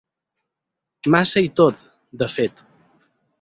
Massa 1.15 1.43
i 1.49 1.51
tot, 1.61 1.85
de 2.23 2.31
fet. 2.39 2.65